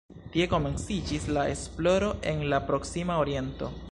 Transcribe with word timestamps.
Tie 0.35 0.45
komenciĝis 0.53 1.27
la 1.37 1.43
esploro 1.57 2.09
en 2.33 2.43
la 2.55 2.63
Proksima 2.71 3.21
Oriento. 3.27 3.73